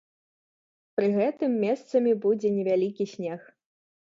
Пры 0.99 1.09
гэтым 1.17 1.51
месцамі 1.65 2.11
будзе 2.25 2.53
невялікі 2.57 3.09
снег. 3.15 3.41